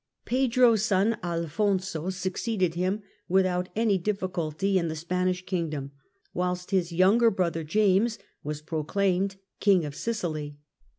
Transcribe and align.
Pedro's 0.25 0.83
son 0.83 1.15
Alfonso 1.21 2.09
succeeded 2.09 2.73
him 2.73 3.03
without 3.29 3.69
any 3.75 3.99
difficulty 3.99 4.79
in 4.79 4.87
the 4.87 4.95
Spanish 4.95 5.45
kingdom, 5.45 5.91
whilst 6.33 6.71
his 6.71 6.91
younger 6.91 7.29
brother 7.29 7.63
James 7.63 8.17
was 8.43 8.63
proclaimed 8.63 9.35
King 9.59 9.85
of 9.85 9.93
Sicily. 9.93 10.57